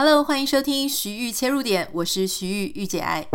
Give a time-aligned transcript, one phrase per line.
[0.00, 3.26] Hello，欢迎收听徐玉切入点，我是徐玉玉姐爱。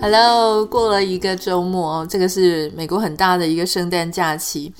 [0.00, 4.72] Hello，过了一个周末，这个是美国很大的一个圣诞假期。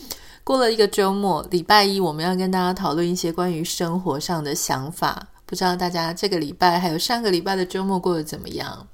[0.45, 5.31] 过了一个周末，礼拜一我们要跟大家讨论一些关于生活上的想法。
[5.45, 8.87] 不知道大家这个礼拜还有上个礼拜的周末过得怎么样？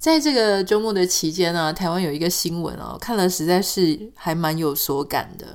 [0.00, 5.46] 在这个周末的期间呢，台湾有一个新闻哦，看了实在是还蛮有所感的。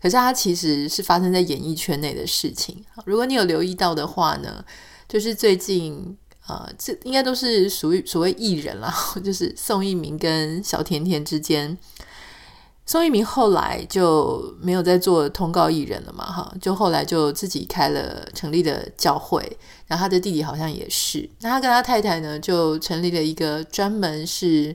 [0.00, 2.84] 可是它其实是发生在演艺圈内的事情。
[3.06, 4.62] 如果你有留意到的话呢，
[5.08, 6.14] 就是最近
[6.46, 11.76] 呃，这应该都是属于所谓艺人啦， 就是宋一鸣跟小甜甜之间。
[12.88, 19.42] 宋一鸣后来就没有再做通告艺人了嘛，哈，就后来就自己开了成立的教会，
[19.86, 24.74] 然后他的弟弟好像也是，那他跟他太太呢就成立了一个专门是，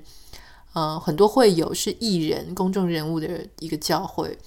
[0.73, 3.27] 呃，很多会友是艺人、公众人物的
[3.57, 4.37] 一个教会。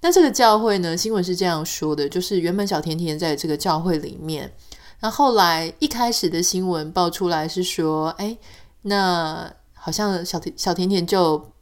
[0.00, 4.52] 那这个教会呢，新闻是这样说的，就是原本小甜甜在这个教会里面，
[4.98, 8.36] 那后来一开始的新闻爆出来是说，哎，
[8.82, 11.52] 那好像小甜小甜甜就。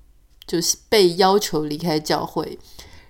[0.47, 2.57] 就是被要求离开教会，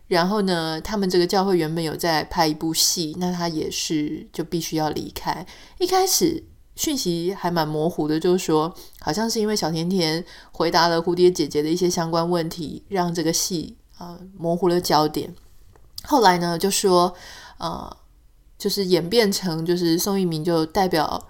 [0.09, 5.47] 然后呢，他们这个教会原本有在拍一部戏，那他也是就必须要离开。
[5.79, 6.43] 一开始
[6.77, 15.35] 讯息还蛮模糊的，就是说好像是因为小甜甜回答了蝴蝶姐姐的一些相关问题，让这个戏啊、模糊了焦点。
[16.05, 17.15] 后来呢，就说
[17.59, 17.95] 呃，
[18.57, 21.29] 就是演变成就是宋一鸣就代表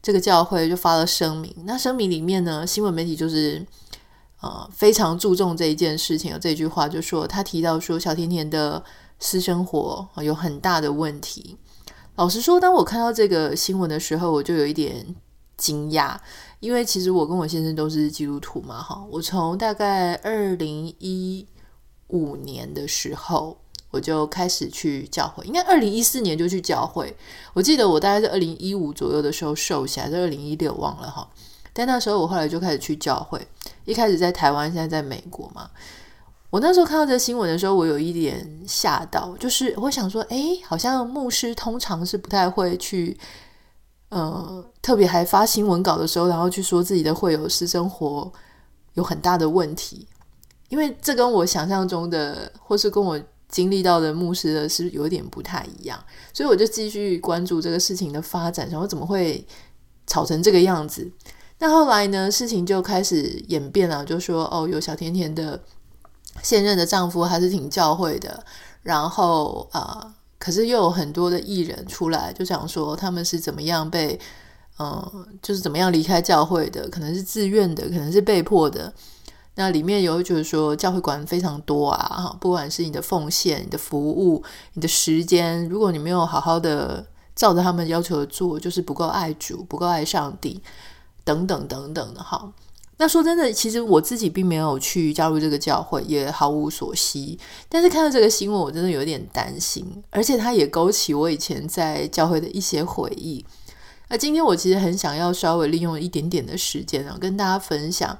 [0.00, 3.66] 这个教会就发了声明，那声明里面呢，新闻媒体就是。
[4.40, 6.38] 呃，非常注重这一件事情。
[6.40, 8.84] 这句话就说，他提到说小甜甜的
[9.18, 11.56] 私生活有很大的问题。
[12.14, 15.14] 老实说，当我看到这个新闻的时候，我就有一点
[15.56, 16.16] 惊讶，
[16.60, 19.04] 因为其实我跟我先生都是基督徒嘛，哈。
[19.10, 21.46] 我从大概二零一
[22.08, 23.58] 五年的时候，
[23.90, 27.16] 我就开始去教会，应该二零一四年就去教会。
[27.54, 31.28] 我记得我大概是二零一五左右的时候瘦下来，是二零一六忘了哈。
[31.78, 33.40] 但那时候我后来就开始去教会，
[33.84, 35.70] 一开始在台湾，现在在美国嘛。
[36.50, 43.16] 我那时候看到这新闻的时候，我有一点吓到，就是我想说，诶，好像牧师通常是不太会去，
[44.08, 48.32] 呃，特别还发新闻稿的时候，然后去说自己的会有私生活
[48.94, 50.04] 有很大的问题，
[50.70, 53.16] 因为这跟我想象中的，或是跟我
[53.48, 55.96] 经历到的牧师的是有点不太一样，
[56.32, 59.46] 所以我就继续关注这个事情的发展，然后怎么会
[60.08, 61.08] 吵成这个样子。
[61.60, 65.60] 那后来呢，事情就开始演变了，就说哦，有小甜甜的
[66.42, 68.44] 现任的丈夫还是挺教会的，
[68.82, 74.18] 然后啊、可是又有很多的艺人出来，就想说他们是怎么样被，
[74.78, 78.92] 嗯、就是怎么样离开教会的，可能是自愿的，可能是被迫的。
[79.56, 84.40] 那里面有就是说教会管非常多啊，哈，不管是你的奉献、你的服务、
[84.74, 87.04] 你的时间，如果你没有好好的
[87.34, 90.62] 照着他们要求做，就是不够爱主，不够爱上帝。
[91.28, 92.50] 等等等等的哈，
[92.96, 97.38] 那说真的，其实我自己并没有去加入这个教会，也毫无所悉。
[97.68, 103.44] 但是看到这个新闻，我真的有点担心，而且它也勾起我以前在教会的一些回忆。
[104.08, 108.18] 那今天我其实很想要稍微利用一点点的时间啊，跟大家分享。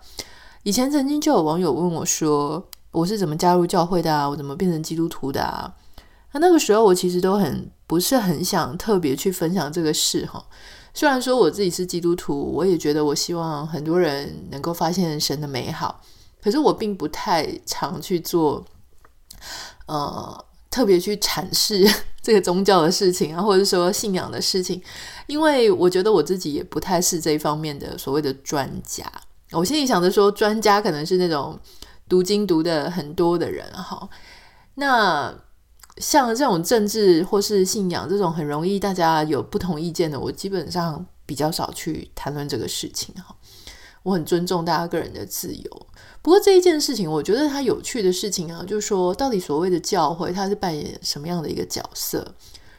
[0.64, 4.28] 以前曾经就有网友问我说，我是怎么加入教会的啊？
[4.28, 5.72] 我怎么变成基督徒的啊？
[6.34, 10.44] 那那个时候我其实都很不是很想特别去分享这个事哈。
[10.94, 16.00] 虽然说我自己是基督徒，我也觉得我希望很多人能够发现神的美好，
[16.42, 18.64] 可是我并不太常去做，
[19.86, 21.86] 呃，特别去阐释
[22.20, 24.82] 这个宗教的事情啊，或者说信仰的事情，
[25.26, 29.04] 因为我觉得我自己也不太是这一方面的所谓的专家。
[29.52, 31.58] 我心里想着说，专家可能是那种
[32.08, 34.08] 读经读的很多的人哈，
[34.74, 35.34] 那。
[36.00, 43.36] 像这种政治或是信仰这种很容易大家有不同意见的，我基本上比较少去谈论这个事情哈。
[44.04, 45.86] 我很尊重大家个人的自由，
[46.22, 52.34] 不过这一件事情，我觉得它有趣的事情啊，就是说到底所谓的教会它是扮演什么样的一个角色？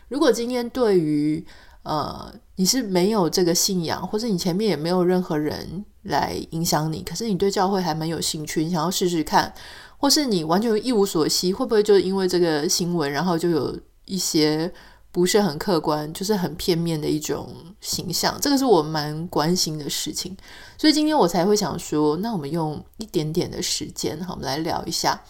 [0.07, 1.45] 如果今天对于
[1.83, 9.53] 呃你是没有这个信仰，或者你前面也没有任何人来影响你，可是你对教会还蛮有兴趣，你想要试试看。
[9.99, 14.71] 或是你完全一无所悉，会不会就因为这个新闻，然后就有一些
[15.11, 18.35] 不是很客观，就是很片面的一种形象？
[18.39, 20.35] 这个是我蛮关心的事情，
[20.77, 25.21] 所以今天我才会想说，那我们用一点点的时间，好，我们来聊一下。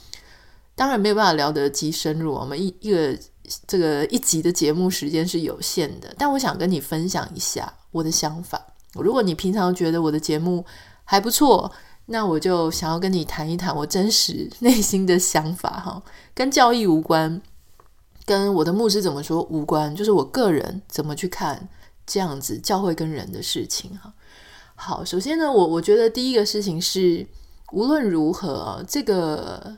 [0.76, 3.18] 当然没有办法聊得极深入，我们一一个
[3.68, 8.64] 这个一集的节目时间是有限的，但我想跟你分享一下我的想法。
[8.94, 10.64] 如果你平常觉得我的节目
[11.04, 11.72] 还不错，
[12.12, 16.02] 那我就想要跟你谈一谈我真实内心的想法哈，
[16.34, 17.40] 跟教义无关，
[18.26, 21.70] 跟我的牧师怎么说无关，就是我个人怎么去看
[22.08, 24.12] 这样子教会跟人的事情哈。
[24.74, 27.28] 好，首先呢，我我觉得第一个事情是，
[27.74, 29.78] 无论如何，这个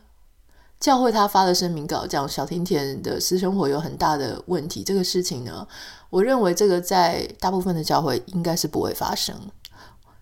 [0.79, 5.67] 教会他发的声明稿讲小甜甜的私生活有很大的问题，这个事情呢，
[6.09, 9.35] 我认为这个在大部分的教会应该是不会发生。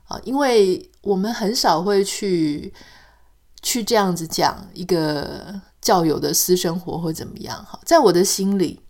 [0.09, 2.73] 啊，因为我们很少会去
[3.61, 7.63] 去这样子讲一个教友的私生活或怎么样。
[7.63, 8.81] 哈，在我的心里，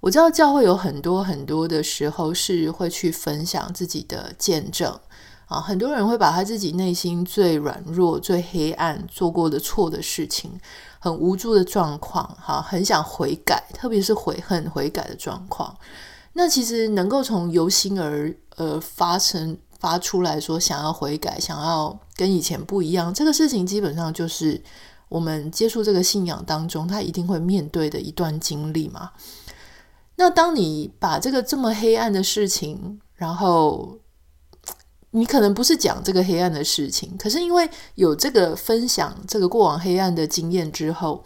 [0.00, 4.98] 我知道教会有很多很多的时候是会去分享自己的见证
[5.46, 10.60] 啊，很多人会把他自己内心最软弱、最黑暗做过的错的事情、
[10.98, 15.76] 很无助的状况，哈，很想悔改，特别是悔恨、悔改的状况。
[16.32, 19.56] 那其实能够从由心而呃发生。
[19.82, 24.62] 发出来说想要悔改，想要跟以前不一样，这个事情基本上就是
[25.08, 29.10] 我们接触这个信仰当中，他一定会面对的一段经历嘛。
[30.14, 33.98] 那当你把这个这么黑暗的事情，然后
[35.10, 41.24] 你可能不是讲这个黑暗的事情，可是因为有这个分享这个过往黑暗的经验之后，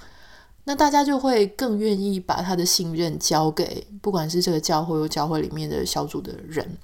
[0.65, 6.79] 那大家就会更愿意把他的信任交给，不管是这个教会或教会里面的小组的人。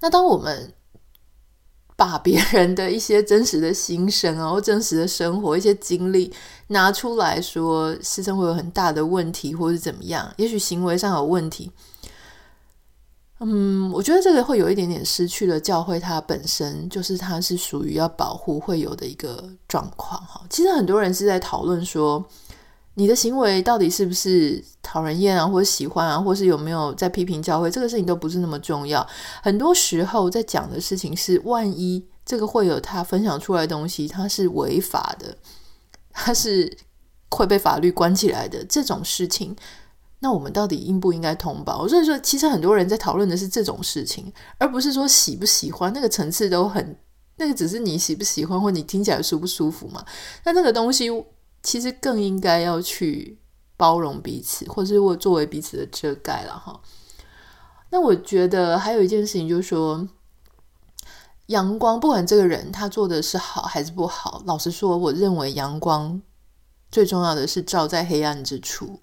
[0.00, 0.72] 那当我们
[1.96, 6.30] 把别人的一些真实的心声啊，或真实的生活一些经历
[6.68, 11.70] 拿出来说，私生活有很大的问题，或是怎么样，也许行为上有问题，
[13.40, 20.42] 嗯，我觉得这个会有一点点失去了教会它本身就是它是属于要保护会有的一个状况哈。
[20.50, 22.22] 其实很多人是在讨论说，
[22.98, 27.70] 你的行为到底是不是讨人厌啊，或者喜欢啊，或是有没有在批评教会？
[27.70, 29.06] 这个事情都不是那么重要。
[29.42, 35.36] 很多时候在讲的事情是，万一这个会有他分享出来的东西，它是违法的，
[36.10, 36.74] 它是
[37.30, 39.54] 会被法律关起来的这种事情，
[40.20, 41.86] 那我们到底应不应该通报？
[41.86, 45.92] 所以说，其实很多人在讨论的是这种事情，而不是说喜不喜欢。
[45.92, 46.96] 那个层次都很，
[47.36, 50.02] 那个只是你喜不喜欢，或你听起来舒不舒服嘛。
[50.44, 51.10] 那那个东西。
[51.66, 53.40] 其实更应该要去
[53.76, 56.80] 包容彼此，或是我作为彼此的遮盖了哈。
[57.90, 60.06] 那我觉得还有一件事情，就是说，
[61.46, 66.22] 阳光不管这个人他做的是好还是不好，老实说，我认为阳光
[66.92, 69.00] 最重要的是照在黑暗之处。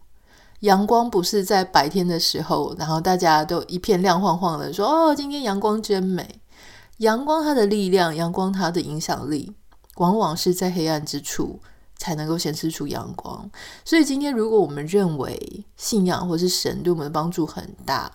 [0.61, 6.39] 阳光不是在白天的时候，然后大家都一片亮晃晃的说：“哦，今天阳光真美。”
[6.99, 9.53] 阳光它的力量，阳光它的影响力，
[9.97, 11.59] 往往是在黑暗之处。
[12.03, 13.49] 才能够显示出阳光。
[13.85, 18.11] 所以今天，如果我们认为信仰或是神对我们的帮助很大，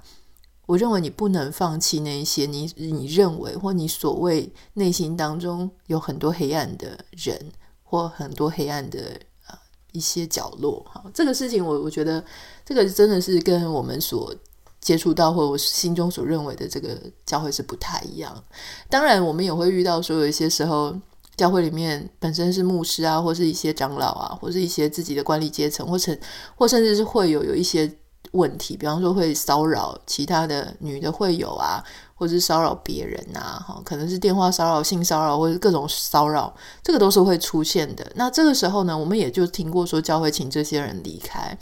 [0.67, 7.51] 我认为你不能放弃那一些你你认为或你所谓内心当中有很多黑暗的人
[7.83, 9.59] 或很多黑暗的啊
[9.93, 10.85] 一些角落。
[10.93, 12.23] 哈，这个事情我我觉得
[12.67, 14.35] 这个真的是跟我们所
[14.83, 18.45] 接触到或我心中所认为的这个教会是不太一样。
[18.91, 20.95] 当然，我们也会遇到说有一些时候。
[21.39, 26.19] 教会里面本身是牧师啊，或是一些长老啊，或是一些自己的管理阶层，或甚
[26.57, 27.91] 或甚至是会有有一些
[28.33, 31.81] 问题，比方说会骚扰其他的女的会友啊，
[32.17, 36.53] 或是骚扰别人啊，哈，可能是电话骚扰、性骚扰或者各种骚扰，
[36.83, 38.05] 这个都是会出现的。
[38.17, 41.57] 那这个时候呢，我们也就听过说教会请这些人离开。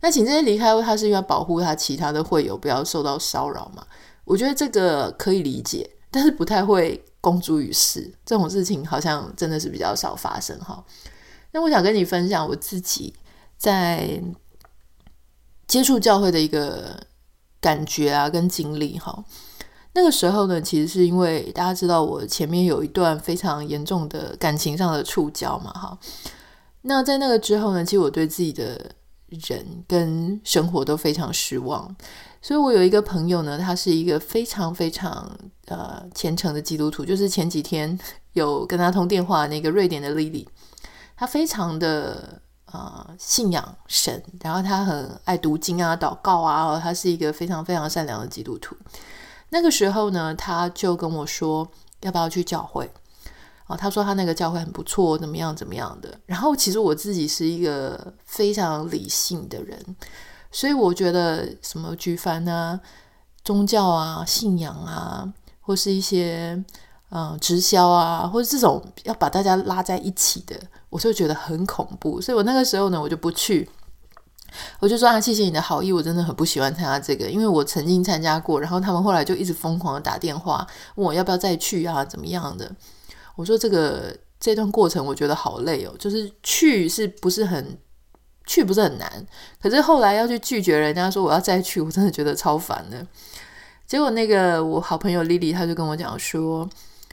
[0.00, 3.84] 那请这些离开，他是因为要保护他其他的会友不要受到骚扰嘛？
[4.24, 7.04] 我觉得这个可以理解，但是不太会。
[7.20, 10.84] 公诸于世这种事情好像真的是比较少发生哈。
[11.52, 13.14] 那我想跟你分享我自己
[13.56, 14.22] 在
[15.66, 17.00] 接触教会的一个
[17.60, 19.24] 感觉啊，跟经历哈。
[19.94, 25.98] 那个时候呢，其实是因为大家知道我前面有一段非常严重的感情上的触礁嘛哈。
[26.82, 28.92] 那在那个之后呢，其实我对自己的
[29.48, 31.96] 人跟生活都非常失望。
[32.48, 35.30] 所以我有一个朋友呢，他是一个非常非常
[35.66, 37.98] 呃虔诚的基督徒，就是前几天
[38.32, 40.46] 有跟他通电话那个瑞典的 Lily，
[41.14, 42.40] 他非常的
[42.72, 48.74] 呃信仰神，然后他很爱读经啊、祷告啊，他是一个非常非常善良的基督徒。
[49.50, 52.90] 那个时候呢，他就跟我说要不要去教会
[53.66, 53.76] 啊？
[53.76, 56.18] 他说他那个教会很不错，怎么样怎么样的。
[56.24, 59.96] 然后其实我自己是一个非常理性的人。
[60.50, 62.80] 所以我觉得什么举凡啊、
[63.44, 66.52] 宗教啊、信仰啊，或是一些
[67.10, 70.56] 嗯、呃、直销啊，或者这种要把大家拉在一起的，
[70.90, 72.20] 我就觉得很恐怖。
[72.20, 73.68] 所以我那个时候呢，我就不去。
[74.80, 82.74] 我就说啊，谢谢你的好意，我真的很不喜欢参加这个，因为我曾经参加过，然后他们后来就一直疯狂的打电话问我要不要再去啊，怎么样的。
[83.36, 87.78] 我说这个这段过程我觉得好累哦，就是去是不是很
[88.48, 89.26] 去不是很难，
[89.62, 93.06] 可是后来要去拒绝人家说我要再去，我真的觉得超烦的。
[93.86, 96.68] 结果那个我好朋友丽丽，她就跟我讲说，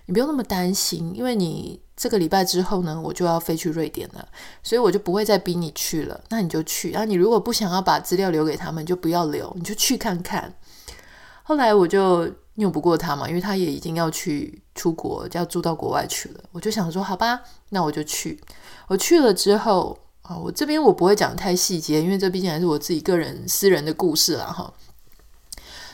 [0.05, 4.27] 你不用那么担心，因为你这个礼拜之后呢，我就要飞去瑞典了，
[4.63, 6.19] 所以我就不会再逼你去了。
[6.29, 10.53] 那你就去，然后你如果不想要把资料留给他们，就不要留，你就去看看。
[11.43, 16.43] 后来我就拗不过他嘛，因为他也已经要去出国，就要住到国外去了。
[16.51, 18.41] 我就想说，好吧，那我就去。
[18.87, 24.45] 我去了之后啊，我这边我不会讲太细节，因为这毕竟还是我自己个人私人的故事啦。
[24.45, 24.73] 哈。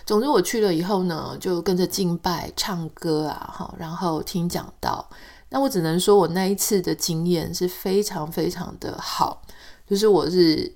[0.06, 5.08] 总之我去了以后呢，就跟着敬拜、唱歌啊，哈，然后听讲道。
[5.50, 9.42] 那我只能说，我那一次的经验是非常非常的好，
[9.88, 10.74] 就是我是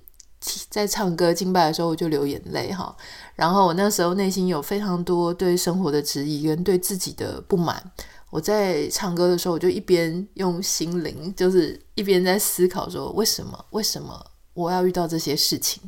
[0.70, 2.96] 在唱歌敬拜的时候，我就流眼泪哈。
[3.36, 7.82] 然后我那时候内心有非常多对生活的质疑跟对自己的不满。
[8.30, 13.66] 我在唱歌的时候，我就一边用心灵，就是一边在思考说，为什么？
[13.70, 15.82] 为什么我要遇到这些事情？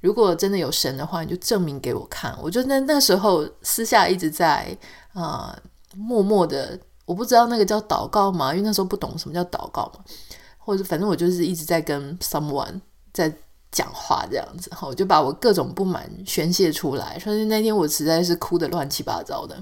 [0.00, 2.36] 如果真的有神的话，你就证明给我看。
[2.42, 4.76] 我就那那时候私下一直在
[5.12, 5.56] 啊、
[5.94, 8.52] 默默的，我不知道那个叫祷告吗？
[8.52, 10.04] 因为那时候不懂什么叫祷告嘛，
[10.56, 12.80] 或者反正我就是一直在跟 someone
[13.12, 13.32] 在
[13.70, 17.18] 讲话这样子哈，我就把我各种不满宣泄出来。
[17.18, 19.56] 所以那天我实在是哭得乱七八糟的。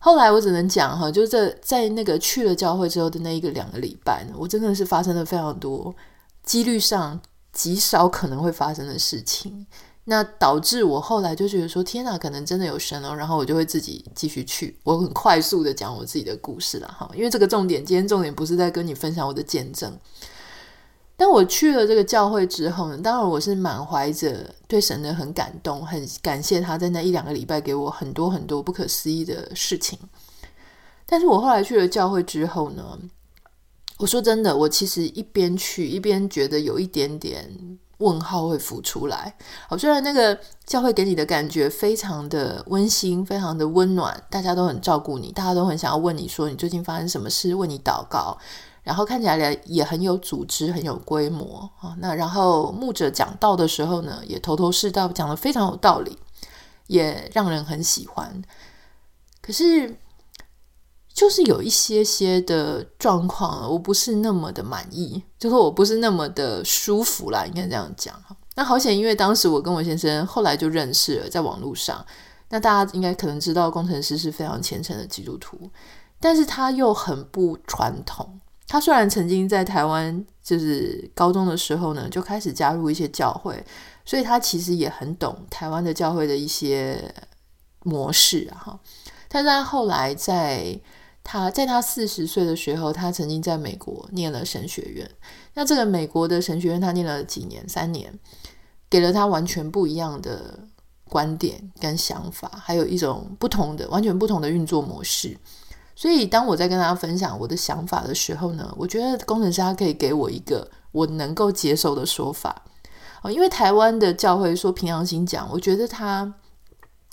[0.00, 5.94] 后来我只能讲哈，就这在那个去了教会之后的那一个两个礼拜，我真的是发生了非常多
[6.42, 7.20] 几率上。
[7.52, 9.66] 极少可能会发生的事情，
[10.04, 14.78] 那导致我后来就觉得说：“天哪，可能真的有神哦。”然后我就会自己继续去。
[14.84, 19.92] 我很快速的讲我自己的故事了哈，因为这个重点，今天重点不是在跟你分享我的见证。
[21.20, 29.98] 但我去了这个教会之后呢，当然我是满怀着对神的很感动，很感谢他在那一两个礼拜给我很多很多不可思议的事情。
[31.04, 32.98] 但是我后来去了教会之后呢，
[33.98, 39.36] 我说真的，我其实一边去一边觉得有一点点问号会浮出来。
[39.68, 48.38] 好，虽然那个教会给你的感觉非常的温馨，非常的温暖，大家都很照顾你，大家都很想要问你说你最近发生什么事，为你祷告，
[48.82, 51.94] 然后看起来也很有组织，很有规模啊。
[51.98, 56.18] 那然后牧者讲道的时候呢，也头头是道，讲的非常有道理，
[56.86, 58.42] 也让人很喜欢。
[59.40, 59.96] 可是。
[61.12, 68.14] 就是有一些些的状况，我不是那么的满意，就是我不是那么的舒服啦，应该这样讲。
[68.54, 72.02] 那好险，因为当时我跟我先生后来就认识了，在网络上。
[72.48, 75.68] 那大家应该可能知道，工程师是非常虔诚的基督徒，
[76.20, 78.39] 但是他又很不传统。
[78.70, 83.60] 他虽然曾经在台湾，就是高中的时候呢，就开始加入一些教会，
[84.04, 87.12] 所以他其实也很懂台湾的教会的一些
[87.82, 88.54] 模式啊。
[88.64, 88.80] 哈，
[89.26, 90.80] 但是他后来在
[91.24, 95.10] 他在他四十岁的时候，他曾经在美国念了神学院。
[95.54, 97.68] 那这个美国的神学院，他念了几年？
[97.68, 98.16] 三年，
[98.88, 100.60] 给了他完全不一样的
[101.08, 105.36] 观点跟想法，还有一种不同的、完全不同的运作模式。
[106.00, 112.62] 所以，当我在跟大家分享我的想法的时候呢，我觉得工程师他可以给我一个我能够接受的说法。
[113.20, 116.32] 哦，因为台湾的教会说凭良心讲，我觉得他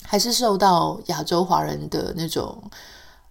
[0.03, 2.63] 还是受到亚洲华人的那种。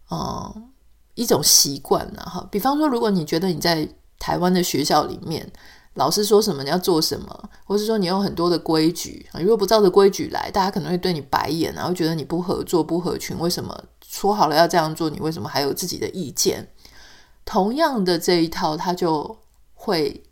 [0.09, 0.69] 嗯，
[1.15, 2.47] 一种习惯了哈。
[2.49, 3.89] 比方说，如果你觉得你在
[4.21, 5.51] 台湾的学校里面，
[5.95, 13.37] 老师说什么你要做什么，或是说你有很多的规矩啊，如果不照着规矩来，大家可能会对你白眼，然后觉得你不合作、不合群。
[13.41, 13.77] 为什么
[14.17, 16.69] 说好了要这样做，你为什么还有自己的意见？
[17.45, 19.37] 同样的这一套，它就
[19.75, 20.23] 会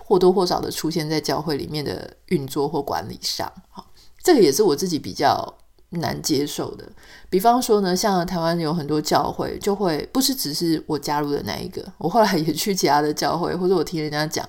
[0.00, 3.50] 或多或少的出现在教会里面的运作或管理上。
[3.70, 3.86] 好，
[4.22, 5.54] 这个也是我自己比较。
[6.00, 6.84] 难接受的，
[7.30, 14.44] 比方说呢，像台湾有很多教会，就会不是只是我加入的那一个，我后来也去其他的教会，或者我听人家讲，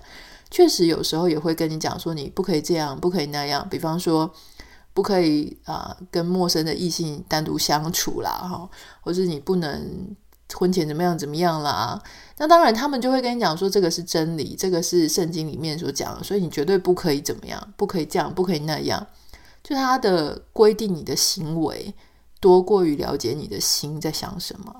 [0.49, 3.67] 确实有时候也会跟你讲说，你不可以这样，不可以那样。
[3.69, 4.33] 比方说，
[4.95, 8.69] 不可以啊、跟陌生的异性单独相处啦，哈，
[9.01, 10.15] 或是你不能
[10.53, 12.01] 婚前怎么样怎么样啦。
[12.37, 19.05] 那当然，他们就会跟你讲说，这个是真理，这个是圣经里面所讲的，所以你绝对不可以怎么样，不可以这样，不可以那样。
[19.61, 21.93] 就他的规定，你的行为
[22.39, 24.73] 多过于了解你的心在想什么，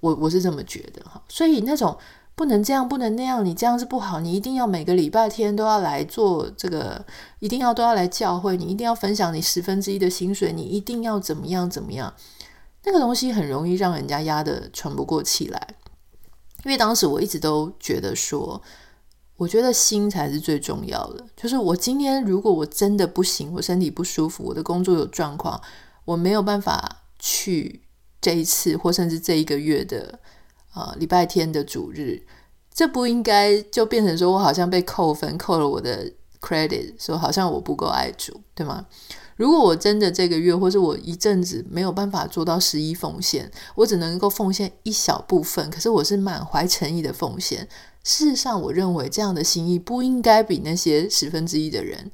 [0.00, 1.22] 我我是这么觉得哈。
[1.28, 1.94] 所以那种
[2.40, 7.04] 不能这样，不能那样，你这样是不好，你一定要每个礼拜天都要来做这个，
[7.40, 12.14] 一定要都要来教会，你一定要分享你十分之一的薪水，你一定要怎么样怎么样，
[12.84, 15.74] 那个东西很容易让人家压得喘不过气来。
[16.64, 18.62] 因为当时我一直都觉得说。
[19.36, 21.26] 我觉得心才是最重要的。
[21.34, 25.58] 就是我今天如果我真的不行，我身体不舒服，我的工作有状况，
[26.04, 27.80] 我没有办法去
[28.20, 30.20] 这一次或甚至这一个月的
[30.74, 32.22] 呃礼拜天的主日，
[32.72, 36.10] 这不应该就变成说我好像被扣分，扣了我的
[36.40, 38.86] credit，说好像我不够爱主，对吗？
[39.36, 47.66] 如果我真的这个月或者我一阵子没有办法做到十一奉献，我只能够奉献一小部分，可是我是满怀诚意的奉献。
[48.04, 52.10] 事实上，我认为这样的心意不应该比那些十分之一的人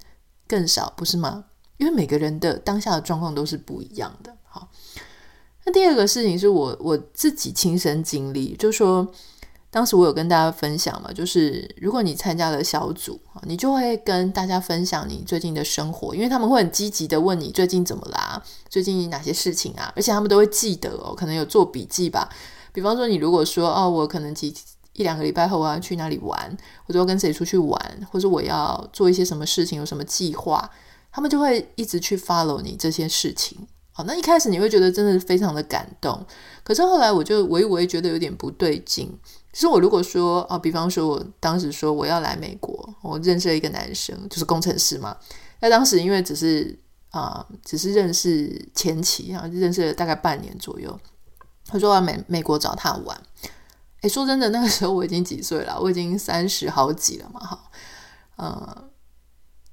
[0.47, 1.47] 更少，不是吗？
[1.79, 4.37] 因为每个人的当下的状况都是不一样的。
[4.45, 4.69] 好，
[5.67, 9.07] 那第二个事情是我我自己亲身经历，就说，
[9.69, 22.29] 当时我有跟大家分享嘛，就是如果你参加了小组，你就会跟大家分享你最近的生活，因为他们会很积极的问你最近怎么啦，最近哪些事情啊，而且他们都会记得哦，可能有做笔记吧。
[22.73, 24.55] 比方说，你如果说哦，我可能几
[24.93, 26.57] 一两个礼拜后我要去哪里玩，
[26.87, 30.71] 或者要跟谁出去玩，或者我要做一些什么事情，有什么计划。
[31.11, 33.67] 他们就会一直去 follow 你这些事情，
[33.97, 36.23] 好，那一开始你会觉得真的非常的感动，
[36.63, 39.11] 可是后来我就微微觉得有点不对劲。
[39.55, 45.17] 其实我如果说啊，比方说我当时说我要来美国，我认识了一个男生，就是工程师嘛。
[45.61, 51.01] 那当时因为只是啊，只是认识前期啊，认识了大概半年左右。
[51.65, 53.19] 他说我要美美国找他玩，
[54.03, 55.81] 诶，说真的，那个时候我已经几岁了？
[55.81, 57.65] 我已经三十好几了嘛，哈，
[58.37, 58.91] 嗯。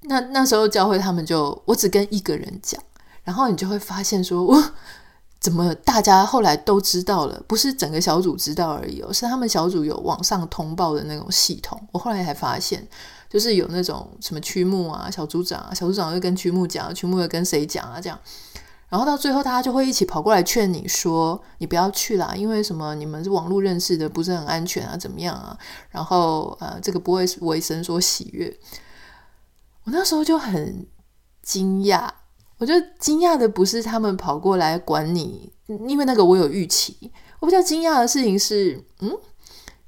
[0.06, 2.82] 那那时候教会他们就，我只跟一个人讲，
[3.24, 4.72] 然后你就会发现说， 我
[5.39, 7.44] 怎么大家后来都知道了？
[7.48, 11.82] 不是整个小组知道而已哦，是他们小组有网上通报的那种系统。
[11.92, 12.88] 我后来才发现，
[13.30, 18.00] 就是有那种什么区牧啊、小组长啊，小组长会跟区牧讲，区牧会跟谁讲啊？
[18.00, 18.18] 这样，
[18.88, 22.96] 然后到最后大家就会一起跑过来劝你说，你不要去啦，因为什么？
[22.96, 24.96] 你们是网络认识的，不是很安全啊？
[24.96, 25.58] 怎么样啊？
[25.89, 28.58] 然后呃，这个不会为神所喜悦。
[29.84, 30.88] 我那时候就很
[31.42, 32.08] 惊讶，
[32.63, 37.12] 我觉得惊讶的不是他们跑过来管你，因为那个我有预期。
[37.41, 39.12] 我比较惊讶的事情是，嗯，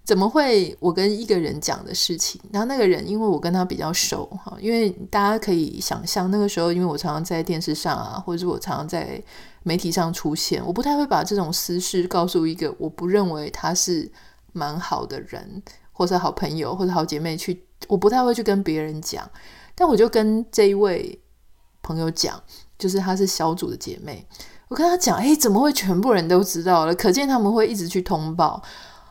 [0.04, 9.24] 怎么会我跟一个人讲的事情，然后那个人因为我跟他比较熟哈，因为大家可以想象那个时候，因为我常常在电视上啊，或者是我常常在
[9.64, 14.12] 媒体上出现，我不太会把这种私事告诉一个我不认为他是
[14.52, 19.32] 蛮好的人，或者好朋友或者好姐妹去，我不太会去跟别人讲。
[19.74, 21.22] 但我就跟这一位
[21.82, 22.44] 朋友讲，
[22.78, 24.28] 就是她是小组的姐妹，
[24.68, 26.94] 我跟她讲，哎，怎么会全部人都知道了？
[26.96, 28.62] 可见他们会一直去通报。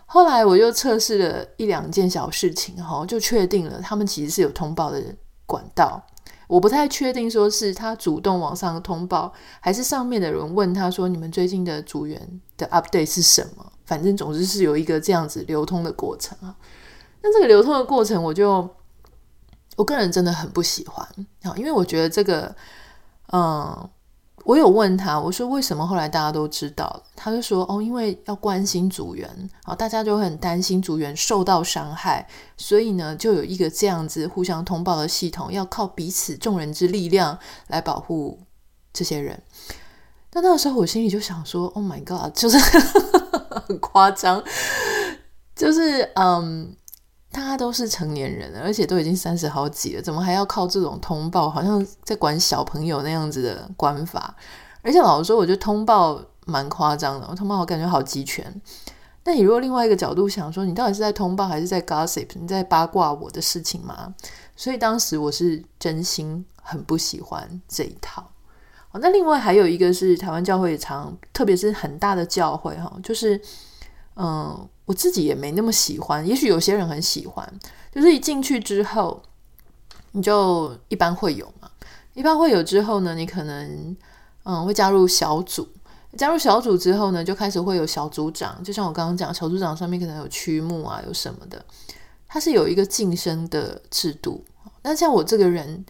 [0.06, 5.02] 后来我又测试了一两件小事情，哈，就确定了他们其实是有通报的
[5.46, 6.04] 管道。
[6.46, 13.72] 我不太确定说是他主动往上通报，还是上面的人问他说，你们最近的组员的 update 是什么？
[13.86, 16.54] 反正总之是有一个这样子流通的过程啊。
[17.22, 18.68] 那这个流通的过程，我就。
[19.76, 21.04] 我个人真的很不喜欢
[21.42, 22.54] 啊，因为我觉得这个，
[23.32, 23.88] 嗯，
[24.44, 27.02] 我有问他，我说为什么后来大家都知道？
[27.16, 29.28] 他就说哦，因为要关心组员
[29.64, 38.38] 啊，大家就很担心组员受到伤害，所以呢，就有一个这样子互相通报的系统，要靠彼此众人之力量来保护
[38.92, 39.42] 这些人。
[40.32, 42.58] 那那个时候我心里就想说，Oh my God，就是
[43.66, 44.42] 很夸张，
[45.56, 46.76] 就是嗯。
[47.34, 51.50] 大家都是成年人了，而且都已经三十好几了，怎么还要靠这种通报？
[51.50, 54.32] 好像在管小朋友那样子的管法。
[54.82, 58.62] 而且老实说，我觉得通报蛮夸张的，我通报我感觉好集权。
[59.24, 62.28] 那你如果另外一个角度想说，你到底是在通报还是在 gossip？
[62.34, 64.14] 你在八卦我的事情吗？
[64.54, 68.30] 所以当时我是真心很不喜欢这一套。
[68.92, 73.40] 那另外还有一个是台湾教会常，特别是很大的教会哈，就是
[74.16, 74.68] 嗯。
[74.86, 77.50] 我自己也没那么喜欢，也许有些人很喜欢。
[77.90, 79.22] 就是一进去之后，
[80.12, 81.70] 你就一般会有嘛，
[82.12, 83.96] 一般会有之后呢，你可能
[84.42, 85.66] 嗯会加入小组，
[86.18, 88.62] 加入小组之后呢，就开始会有小组长。
[88.62, 91.64] 就像我刚刚讲，小组长上面可能有区目啊，有什么的，
[92.28, 94.44] 它是有一个晋升的制度。
[94.82, 95.82] 那像我这个人，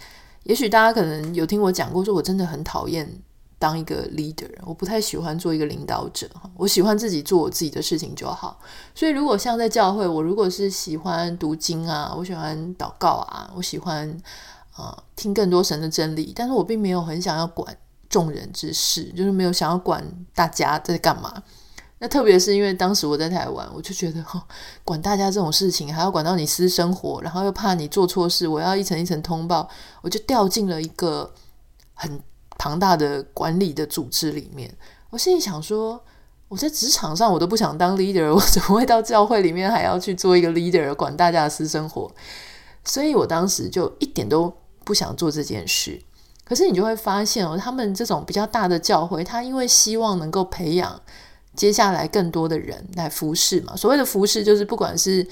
[0.45, 3.11] 也许大家可能有听我讲过，说我真的很讨厌。
[3.65, 8.61] 当一个 leader，我不太喜欢做一个领导者，我喜欢自己做我自己的事情就好。
[8.95, 14.15] 所以，如果像在教会，我如果是喜欢读经啊，我喜欢祷告啊，我喜欢
[14.77, 17.75] 呃听更多神的真理，但是我并没有很想要管
[18.11, 21.43] 众人之事，就是没有想要管大家在干嘛。
[22.01, 24.47] 那特别是因为当时我在台湾，我就觉得哈，
[24.85, 29.67] 管大家这种事情，还要管到你私生活，然后又怕你做错事，我要一层一层通报，
[30.03, 31.33] 我就掉进了一个
[31.95, 32.21] 很。
[32.59, 34.75] 庞大的管理的组织里面，
[35.11, 36.03] 我心里想说，
[36.49, 42.11] 我在职场上我都不想当 leader，我怎么会到教会里面还要去做一个 leader，管大家的私生活？
[42.85, 44.53] 所以我当时就一点都
[44.85, 46.01] 不想做这件事。
[46.45, 51.01] 可是你就会发现哦，他们这种比较大的教会，他因为希望能够培养
[51.57, 53.75] 接下来更多的人来服侍嘛。
[53.75, 55.27] 所谓的服侍，就是不管是、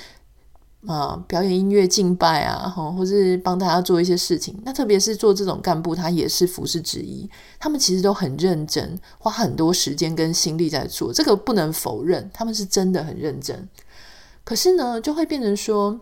[0.87, 4.61] 啊、表演音乐敬拜啊，或是帮大家做一些事情。
[4.65, 7.29] 那特别是做这种干部，他也是服侍之一。
[7.59, 13.69] 他们其实都很认真，花很多时间跟心力在做，这个不能否认，他们是真的很认真。
[14.43, 16.01] 可是呢，就会变成说，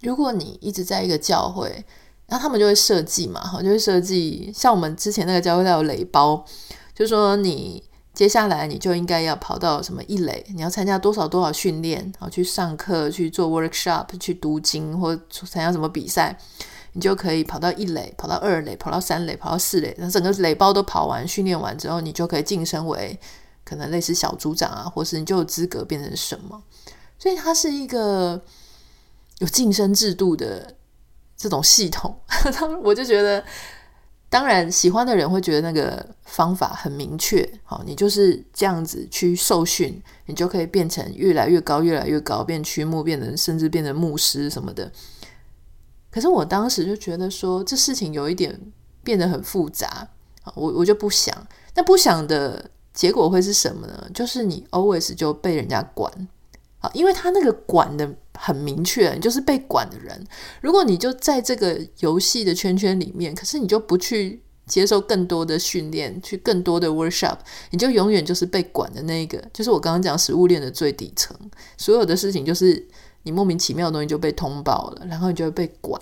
[0.00, 1.84] 如果你一直在一个教会，
[2.26, 6.44] 然后他们就会设计嘛，哈，就会设计像我们之前那个教会，它有雷包，
[6.92, 7.84] 就说你
[8.16, 16.34] 接下来你就应该要跑到什么一垒，你要参加多少多少训练，然后去上课、去做 workshop、去读经或参加什么比赛，
[16.94, 23.20] 你就可以跑到一垒、跑到二垒、跑到三垒、跑到四垒，那整个垒包都跑完、训练完之后，你就可以晋升为
[23.62, 26.62] 可能类似小组长啊，或是你就有资格变成什么。
[27.18, 28.40] 所以它是一个
[29.40, 30.74] 有晋升制度的
[31.36, 32.18] 这种系统，
[32.82, 33.44] 我就觉得，
[34.28, 44.90] 当然喜欢的人会觉得那个方法很明确，好，你就是这样子去受训，你就可以变成越来越高，越来越高，变区牧，变成甚至变成牧师什么的。
[46.10, 48.60] 可是我当时就觉得说，这事情有一点
[49.04, 50.08] 变得很复杂，
[50.54, 51.34] 我我就不想，
[51.74, 54.10] 那不想的结果会是什么呢？
[54.12, 56.10] 就是你 always 就被人家管。
[56.94, 60.26] 因为他那个管的很明确，就是被管的人。
[60.60, 67.38] 如果你就在这个游戏的圈圈里面，可是你就不去接受更多的训练，去更多的 workshop，
[67.70, 69.42] 你就永远就是被管的那一个。
[69.52, 71.36] 就是我刚刚讲食物链的最底层，
[71.76, 72.86] 所有的事情就是
[73.22, 76.00] 你莫名其妙的东西就被通报了，然后你就会被管。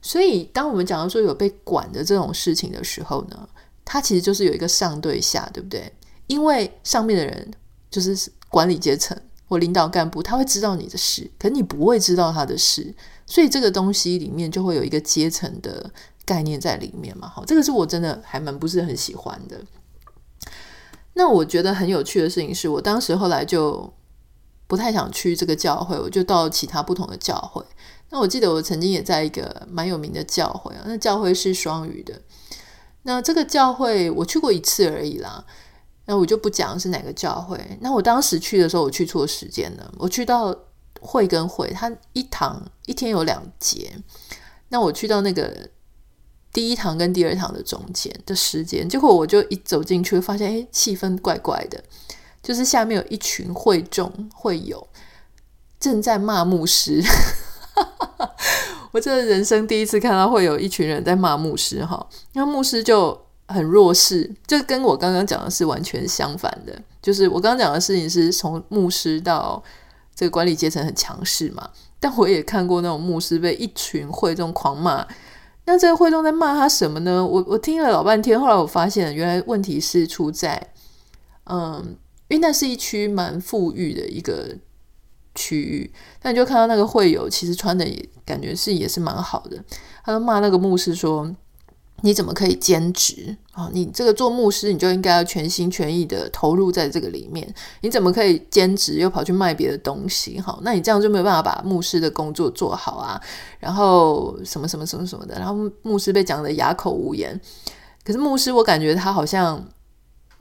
[0.00, 3.48] 所以当我们讲到说有被管的这种事情的时候呢，
[3.84, 5.92] 它其实就是有一个上对下，对不对？
[6.26, 7.50] 因为上面的人
[7.90, 9.20] 就是管理阶层。
[9.50, 12.94] 或领导干部，他会知道你的事，可你不会知道他的事，
[13.26, 15.90] 所以这个东西里面就会有一个阶层的
[16.24, 17.28] 概念在里面嘛。
[17.28, 19.60] 好，这个是我真的还蛮不是很喜欢的。
[21.14, 23.92] 那我觉得很有趣的事情是，我当时后来就
[24.68, 27.60] 不太想去这个教会，我就到其他不同的教会。
[28.10, 32.22] 那我记得我曾经也在一个蛮有名的教会啊，那教会是双语的。
[33.02, 35.44] 那这个教会我去过一次而已啦。
[36.10, 37.56] 那我就不讲是哪个教会。
[37.80, 39.94] 那我当时去的时候，我去错时间了。
[39.96, 40.52] 我去到
[41.00, 43.92] 会跟会，他一堂一天有两节。
[44.70, 45.70] 那我去到那个
[46.52, 51.80] 第一堂跟第二堂的中间的时间，结果我就一走进去，发现诶，气氛怪怪的，
[52.42, 54.84] 就是下面有一群会众会友
[55.78, 57.00] 正在骂牧师。
[58.90, 63.29] 我这人生第一次看到会有一群人在骂牧师哈，那牧师就。
[63.52, 66.80] 很弱势，就跟我刚刚讲的是完全相反的。
[67.02, 69.62] 就是我刚刚讲的事情是从牧师到
[70.14, 75.06] 这个管理阶层很强势嘛，但我也看过那种牧师被一群会众狂骂。
[75.64, 77.24] 那这个会众在骂他什么呢？
[77.24, 80.72] 我我听了老半天，后来我发现原来问题是出在，
[81.44, 81.96] 嗯，
[82.28, 84.56] 因为那是一区蛮富裕的一个
[85.34, 89.62] 区域，那你就看到那个会友其实穿的也感觉是也是蛮好的，
[90.04, 91.34] 他就骂那个牧师说。
[92.02, 93.68] 你怎么可以兼职啊？
[93.72, 97.46] 你这个做牧师，你就应该要全心全意的投入在这个里面。
[97.82, 100.40] 你怎么可以兼职又跑去卖别的东西？
[100.40, 103.20] 好，那你这样就没有办法把牧师的工作做好啊。
[103.58, 107.38] 然后什么什么什么什么的，然后牧师被讲得哑口无言。
[108.04, 109.62] 可是牧师，我感觉他好像，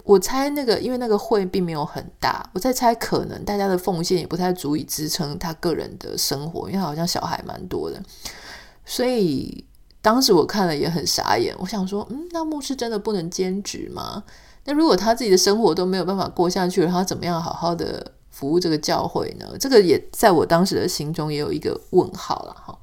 [0.05, 8.01] 我猜那个，因为那个会并没有很大，我在猜可能大家的奉献也不太足以支撑他个人的生活，因为他好像小孩蛮多的，
[8.85, 9.65] 所以。
[10.01, 14.23] 当时我看了也很傻眼，我想说，嗯，那牧师真的不能兼职吗？
[14.65, 19.45] 那如果他自己的生活都没有办法过下去了，他怎么样好好的服务这个教会呢？
[19.59, 22.77] 这个也在我当时的心中也有一个问号了哈。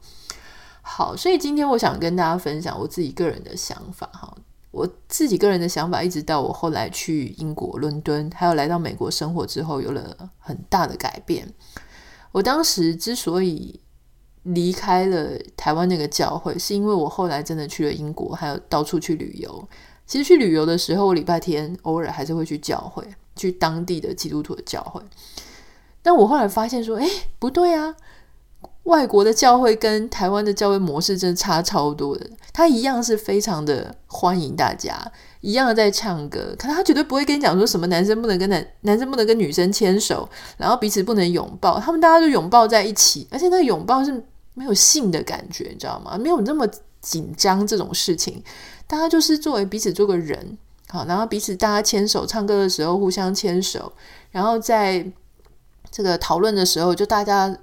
[0.83, 4.37] 好，所以今天我想跟大家分享我自己个人的想法哈。
[4.71, 11.51] 我自己个人的想法，一直到我后来去英国伦敦，还有来到美国生活之后，有了很大的改变。
[12.33, 13.81] 我当时之所以
[14.55, 19.69] 离开了台湾那个教会，是因为我后来真的去了英国，还有到处去旅游。
[20.07, 23.03] 其实去旅游的时候，我礼拜天偶尔还是会去教会，
[23.35, 25.03] 去当地的基督徒的教会。
[26.01, 27.09] 但我后来发现说，哎，
[27.41, 27.97] 不对啊，
[28.85, 32.25] 外国的教会跟台湾的教会模式真的差超多的。
[32.53, 34.97] 他一样是非常的欢迎大家，
[35.41, 41.81] 一样在唱歌，可是他绝对不会跟你讲说什么男生不能跟男男生不能跟女生牵手，然后彼此不能拥抱。
[41.81, 44.25] 他们大家就拥抱在一起，而且那个拥抱是。
[44.57, 46.17] 没有性的感觉，你知道吗？
[46.17, 46.67] 没有那么
[47.03, 48.43] 紧张这种事情，
[48.87, 50.57] 大家就是作为彼此做个人，
[50.89, 53.93] 好，然后彼此大家牵手唱歌的时候互相牵手，
[54.31, 55.07] 然后在
[55.91, 57.55] 这个讨论的时候，就大家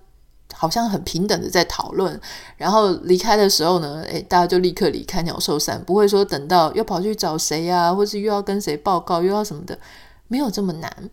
[0.53, 2.21] 好像很平等的在讨论，
[2.57, 9.79] 然后离开的时候呢，诶，大家就立刻离开，鸟兽散，不会说等到又跑去找谁呀，或是又要跟谁报告，又要什么的，
[10.27, 11.09] 没有这么难。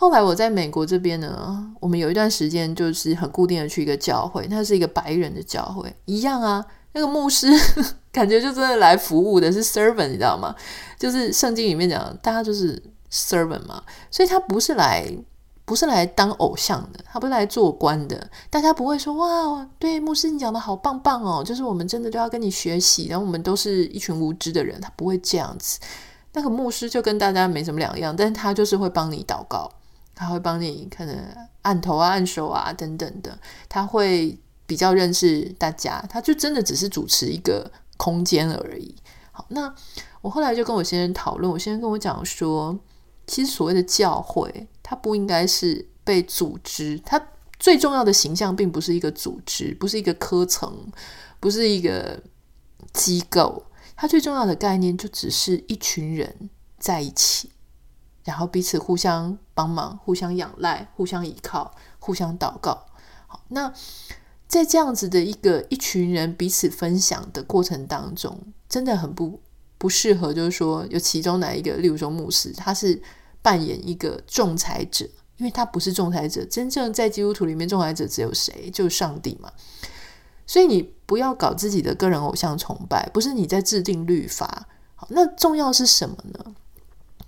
[0.00, 6.64] 后来我在美国这边呢，我们有一段时间就是很固定的去一个教会，那是一个白人的教会，一样啊。
[6.92, 7.46] 那个牧师
[8.10, 10.54] 感觉就真的来服务的是 servant，你知道吗？
[10.98, 12.82] 就是圣经里面讲，大家就是
[13.12, 15.06] servant 嘛，所以他不是来
[15.66, 18.26] 不是来当偶像的，他不是来做官的。
[18.48, 25.78] 大家不会说哇，对牧师你讲的好棒棒哦，就是我们真的都要跟你学习，然后我们都是一群无知的人，他不会这样子。
[26.32, 29.70] 那个牧师就跟大家没什么两样，但是他就是会帮你祷告。
[30.20, 31.16] 他会帮你可能
[31.62, 33.38] 按头啊、按手啊等等的，
[33.70, 38.94] 他会比较认识大家，他就真的只是主持一个空间而已。
[39.32, 39.74] 好，那
[40.20, 42.78] 我后来就跟我先生讨论，我先生跟我讲说，
[43.26, 47.18] 其实所谓的教会，它不应该是被组织，它
[47.58, 50.86] 最重要的形象并不是一个组织，不是一个科层，
[51.40, 52.22] 不是一个
[52.92, 53.64] 机构，
[53.96, 57.50] 它最重要的概念就只是一群人在一起。
[58.24, 62.86] 然后彼此互相帮忙、互相仰赖、互相依靠、互相祷告。
[63.26, 63.72] 好，那
[64.46, 69.40] 在这样子的一个一群人彼此分享的过程当中，真的很不
[69.78, 73.00] 不适合，就是说有其中哪一个，例如说牧师，他是
[73.40, 76.44] 扮演一个仲裁者，因为他不是仲裁者。
[76.44, 78.68] 真正在基督徒里面，仲裁者只有谁？
[78.72, 79.50] 就是上帝嘛。
[80.46, 84.66] 所以你不要搞自己的个人偶像崇拜，不是你在制定律法。
[84.96, 86.44] 好，那重要是什么呢？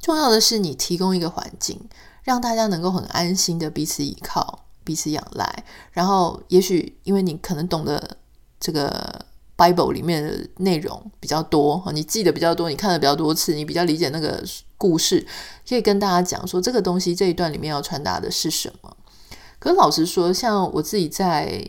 [0.03, 1.81] 重要的是，你提供一个环境，
[2.25, 5.65] 让大家能够很安心的彼此依靠、彼此仰赖。
[5.93, 8.17] 然后，也许因为你可能懂得
[8.59, 9.25] 这个
[9.57, 14.43] Bible 里面的内容比较多，你记得比较多，你看的比较多次，你比较理解那个
[14.77, 15.25] 故事，
[15.69, 18.97] 可以跟大家讲说这个东西这一段里面要传达的是什么。
[19.61, 21.65] 可是老实说，像我自己在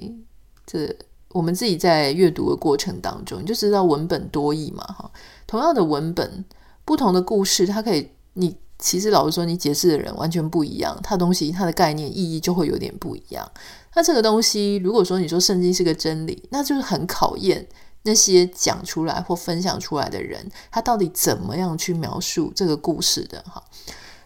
[0.66, 0.92] 这
[1.30, 5.12] 我们自己在阅读的过程当中，你就知道文本多义嘛，哈，
[5.46, 6.44] 同样的文本，
[6.84, 8.10] 不同的故事，它可以。
[8.34, 13.50] 你其实老实说，你解释的人完全不一样，它东西、它的概念、意义就会有点不一样。
[13.96, 17.68] 那这个东西，如果说你说圣经是个真理，那就是很考验
[18.02, 23.64] 那些讲出来或分享出来的人，他到底怎么样去描述这个故事的哈。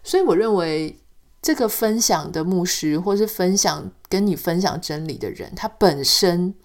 [0.03, 0.97] 所以我认为，
[1.41, 6.55] 这个分享的牧师，或是分享跟你分享真理的人，他本身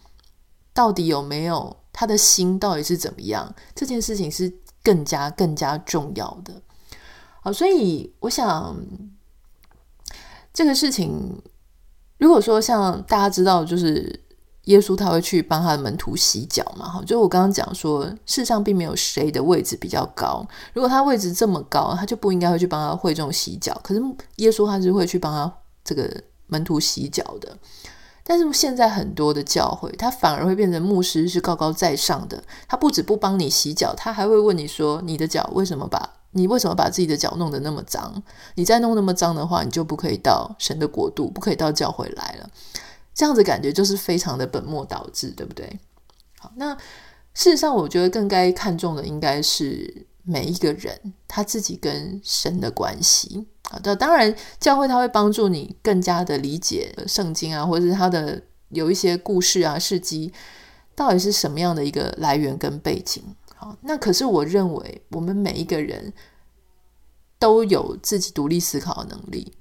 [0.73, 3.55] 到底有没有他的心，到底是怎么样？
[3.75, 4.51] 这件事情是
[4.83, 6.63] 更加更加重要的。
[7.45, 8.77] 好，所以我想
[10.55, 11.43] 这个事情，
[12.19, 14.21] 如果说像大家知道，就是
[14.67, 24.01] 耶稣他会去帮他的门徒洗脚嘛，哈，就我刚刚讲说，世上并没有谁的位置比较高，如果他位置这么高，他就不应该会去帮他会众洗脚，可是
[24.37, 25.53] 耶稣他是会去帮他
[25.83, 26.09] 这个
[26.47, 27.59] 门徒洗脚的。
[28.23, 36.09] 但是现在很多的教会，他反而会变成牧师是高高在上的，他不止不帮你洗脚，他还会问你说，你的脚为什么把？
[36.33, 38.23] 你为什么把自己的脚弄得那么脏？
[38.55, 42.51] 你再弄那么脏的话，你就不可以到神的国度，不可以到教会来了。
[43.15, 45.79] 这样子感觉就是非常的本末倒置，对不对？
[46.39, 46.75] 好，那
[47.35, 53.47] 事实上，我觉得更该看重的应该是每一个人他自己跟神的关系。
[53.71, 60.33] 好的，当然教会他会帮助你更加的理解圣经啊，或者是他的有一些故事啊、事迹，
[60.95, 63.23] 到底是什么样的一个来源跟背景。
[63.83, 66.13] 那可是我认为，我们每一个人
[67.39, 69.53] 都有自己独立思考的能力。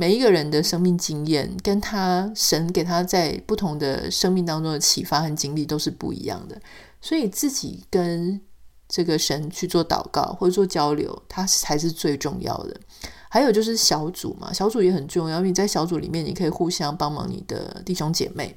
[0.00, 6.60] 每一个人的生命经验，跟他神给他在不同的生命当中的启发和经历都是不一样的。
[7.00, 8.40] 所以自己跟
[8.88, 12.80] 这个神去做祷告或者做交流，它才是最重要的。
[13.28, 15.38] 还有就是小组嘛，小组也很重要。
[15.38, 18.56] 因为你在小组里面，你可以互相帮忙你的弟兄姐妹，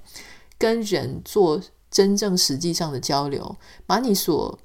[0.60, 1.60] 跟人做
[1.90, 4.58] 真正实际上的交流，把你所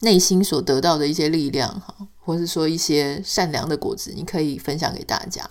[0.00, 5.48] 内心所得到的一些力量，哈，或是说一些善良的果子，你可以分享给大家。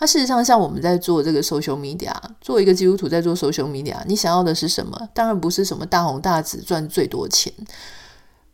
[0.00, 5.08] 那事实上，像我们在做这个 social media，作为一个基督徒在做 social media，你想要的是什么？
[5.12, 7.52] 当然不是什么大红大紫赚最多钱，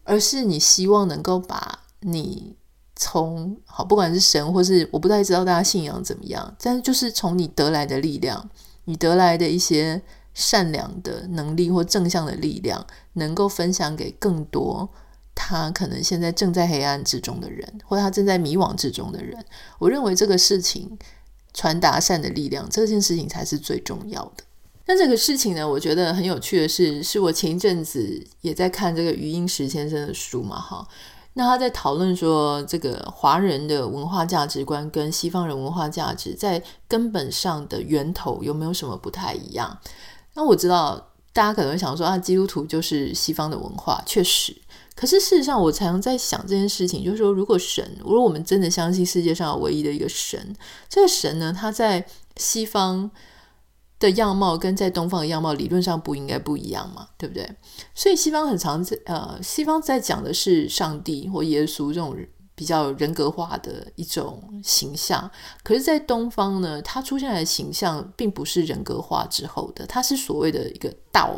[0.05, 2.57] 而是你希望能够把你
[2.97, 8.49] 从好，不管是神或是我不太知道大家信仰怎么样，但是就是从你得来的力量，
[8.85, 10.01] 你得来的一些
[10.33, 14.89] 善良的能力或正向的力量，能够分享给更多。
[15.35, 19.45] 他可能现在正在黑暗之中的人，或者他正在迷惘之中的人，
[19.79, 20.99] 我认为这个事情
[21.53, 24.45] 传达善的力量，这件事情才是最重要的。
[24.87, 30.87] 那这个事情呢，我觉得很有趣的是，是我前一阵子也在看这个余英时先生的书嘛，哈。
[31.37, 39.77] 那他在讨论说，这个华人的文化价值观跟西方人文化价值在根本上的源头有没有什么不太一样？
[40.35, 44.55] 那我知道大家可能会想说啊，基督徒就是西方的文化，确实。
[44.95, 50.55] 可是事实上，我常常在想这件事情，就是说，如果神，如果我们真的相信世界上唯一的一个神，
[50.89, 53.11] 这个神呢，他在西方
[53.99, 57.49] 的样貌跟在东方的样貌理论上不应该不一样嘛，对不对？
[57.95, 62.17] 所以西方很常在呃，西方在讲的是上帝或耶稣这种
[62.57, 65.29] 比较人格化的一种形象，
[65.65, 71.37] 可是，在东方呢，它出现的形象并不是人格化之后的，它是所谓的一个道。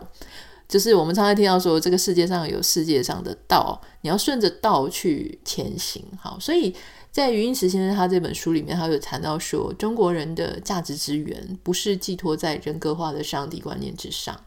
[0.69, 6.05] 就是我们常常听到说，这个世界上有世界上的道，你要顺着道去前行。
[6.21, 6.75] 好，所以
[7.13, 14.41] 在余英时先生他这本书里面，他有谈到说，中国人的价值之源不是寄托在人格化的上帝观念之上。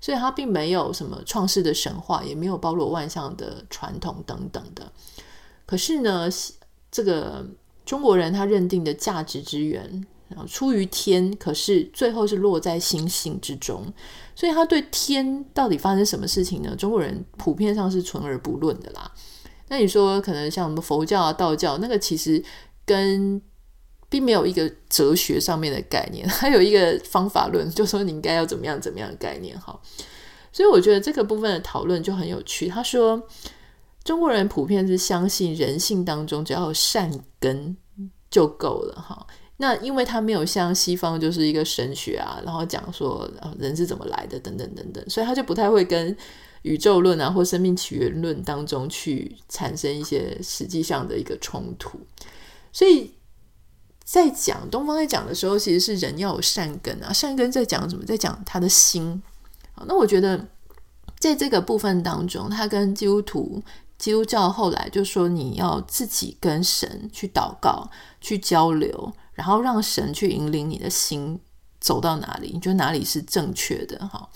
[0.00, 4.90] 所以他并没有什么创世的神话，也没有包罗万象的传统等等的。
[5.66, 6.28] 可是呢，
[6.90, 7.46] 这个
[7.84, 10.04] 中国人他认定的价值之源。
[10.48, 13.84] 出于天，可是最后是落在心性之中，
[14.34, 16.74] 所以他对天到底发生什么事情呢？
[16.76, 19.10] 中国人普遍上是存而不论的啦。
[19.68, 22.42] 那你说可能像什么佛教啊、道教，那个其实
[22.84, 23.40] 跟
[24.08, 29.58] 并没有一个哲学上面的概念， 还有一个方法论，就说你应该要怎么样怎么样的概念。
[29.58, 29.80] 哈，
[30.52, 32.68] 所以我觉得这个部分的讨论就很有趣。
[32.68, 33.22] 他说
[34.04, 37.74] 中国人普遍是相信人性当中只要有善根
[38.30, 39.00] 就够了。
[39.00, 39.26] 哈。
[39.62, 46.16] 那因为他没有像西方就是一个神学啊，然后讲说人是怎么来的等等等等，所以他就不太会跟
[46.62, 52.00] 宇宙论啊或生命起源论当中去产生一些实际上的一个冲突。
[52.72, 53.12] 所以
[54.02, 58.04] 在讲东方在讲的时候，其实是人要有善根啊，善根在讲什么？
[58.04, 59.22] 在讲他的心。
[59.74, 60.48] 好，那我觉得
[61.20, 63.62] 在这个部分当中，他跟基督徒。
[63.98, 67.88] 基督教后来就说，你要自己跟神去祷告、
[68.20, 71.36] 去交流，然后让神去引领你的心
[71.80, 73.98] 走到哪里，你觉得哪里是正确的？
[74.06, 74.28] 哈，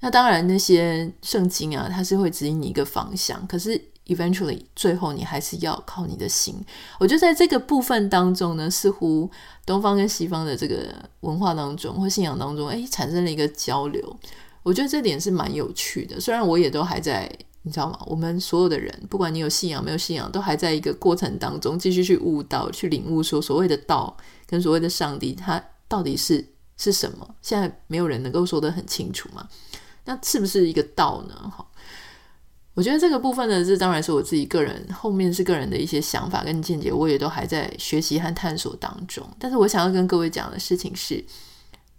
[0.00, 6.54] 那当然那些圣经啊，它是会指引你一个方向，可是 eventually 最后你还是要靠你的心。
[7.00, 9.30] 我觉得在这个部分当中呢，似乎
[9.64, 14.14] 东方跟西方的这个文化当中或信仰当中，哎，产生了一个交流。
[14.62, 17.34] 我觉得这点是蛮有趣的，虽然我也都还在。
[17.66, 17.98] 你知道吗？
[18.04, 24.14] 我们所有的人，不管你有信仰没有信仰，都还在一个过程当中，继续去悟道、去领悟，说所谓的道
[24.46, 27.34] 跟所谓的上帝，他到底是是什么？
[27.42, 29.48] 现在没有人能够说得很清楚嘛。
[30.04, 31.34] 那是不是一个道呢？
[31.56, 31.66] 哈，
[32.74, 39.26] 我觉得这个部分呢，这当然是我自己个人，后面是个人的一些想法跟见解，我也都还在学习和探索当中。
[39.38, 41.24] 但是我想要跟各位讲的事情是，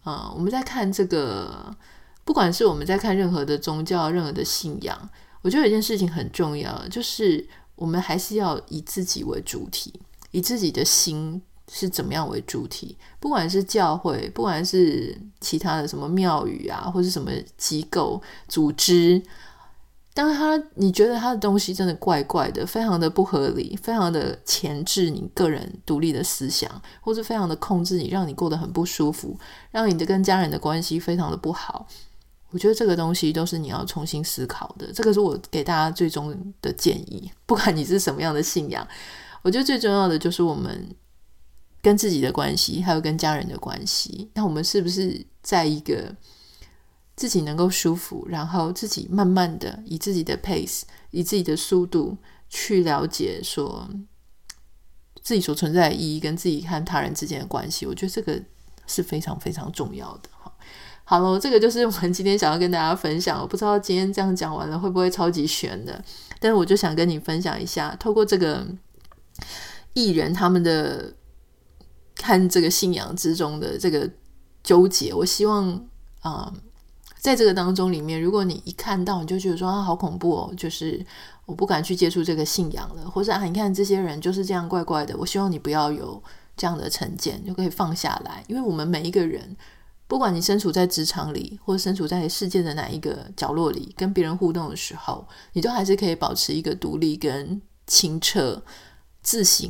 [0.03, 1.75] 啊、呃，我们在看这个，
[2.23, 5.09] 不管是我们在看任何的宗教、任何的信仰。
[5.41, 12.97] 我觉得有一件事情很重要，就是我们还是要以自己为主体，以自己的心是怎么样为主体。
[13.19, 19.21] 不管是教会，不管是其他的什么庙宇啊，或是什么机构组织，
[20.13, 26.69] 当他你觉得他的东西真的怪怪的，非常的不合理，非常的钳制你个人独立的思想，
[27.01, 29.37] 或是非常的控制你，让你过得很不舒服，
[29.71, 31.87] 让你的跟家人的关系非常的不好。
[32.51, 37.29] 我觉得这个东西都是你要重新思考的，这个是我给大家最终的建议。
[37.45, 38.87] 不管你是什么样的信仰，
[39.41, 40.87] 我觉得最重要的就是我们
[41.85, 44.27] 跟自己的关系，还有跟家人的关系。
[44.33, 46.11] 那我们是不是在一个
[47.15, 52.17] 自己能够舒服，然后自己慢慢的以自己的 pace，以自己的速度
[52.49, 53.87] 去了解说
[55.21, 57.85] 自己所存在的意义，跟自己和他人之间的关系？
[57.85, 58.41] 我觉得这个
[58.87, 60.29] 是非常非常重要的。
[61.03, 63.39] 好了，这个就是我们今天想要跟大家分享。
[63.39, 66.03] 我不知道今天这样讲完了会不会超级悬的，
[66.39, 68.65] 但是我就想跟你分享一下，透过这个
[69.93, 71.13] 艺人他们的
[72.15, 74.09] 看这个信仰之中的这个
[74.63, 75.87] 纠结，我希望
[76.21, 76.51] 啊、
[77.19, 81.05] 在这个当中里面，如果你一看到你就觉得说啊好恐怖哦，就是
[81.45, 86.21] 我不敢去接触这个信仰了，或者啊你看这些人就是这样怪怪的，我希望你不要有
[86.57, 89.55] 这样的成见，就可以放下来，因为我们每一个人。
[90.07, 98.61] 不管你身处在职场里，或者身处在世界的哪一个角落里，跟别人互动的时候，你都还是可以保持一个独立、跟清澈、
[99.23, 99.67] 自省，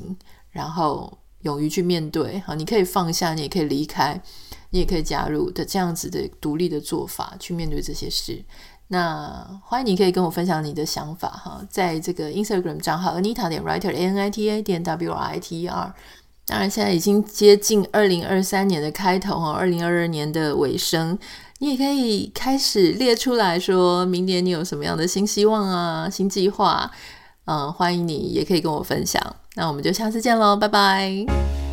[0.49, 2.39] 然后勇于去面对。
[2.45, 4.21] 好，你可以放下，你也可以离开，
[4.71, 8.43] 你也可以加入的这样子的独立的做法去面对这些事。
[8.89, 15.61] 那欢迎你可以跟我分享你的想法哈，在这个 Instagram 账号 Anita 点 Writer A N I T A 点 W R I T
[15.61, 15.93] E R。
[16.47, 21.17] 当然，现在已经接近二零二三年的开头哈，二零二二年的尾声，
[21.57, 26.91] 你也可以开始列出来说，明年你有什么样的新希望啊、新计划？
[27.45, 29.21] 嗯，欢迎你也可以跟我分享。
[29.55, 31.64] 那我们就下次见喽，拜拜。